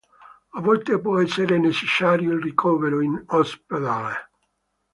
[0.53, 4.31] A volte può essere necessario il ricovero in ospedale.